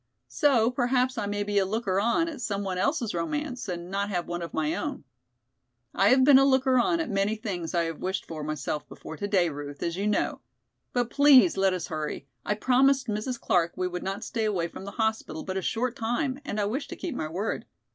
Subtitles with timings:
[0.29, 4.09] So perhaps I may be a looker on at some one else's romance and not
[4.09, 5.03] have one of my own.
[5.93, 9.15] I have been a looker on at many things I have wished for myself before
[9.15, 10.41] today, Ruth, as you know.
[10.91, 12.27] But please let us hurry.
[12.43, 13.39] I promised Mrs.
[13.39, 16.65] Clark we would not stay away from the hospital but a short time and I
[16.65, 17.67] wish to keep my word.